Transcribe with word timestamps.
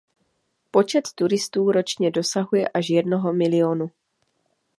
Počet 0.71 1.03
turistů 1.15 1.71
ročně 1.71 2.11
dosahuje 2.11 2.67
až 2.69 2.89
jednoho 2.89 3.33
milionu. 3.33 3.91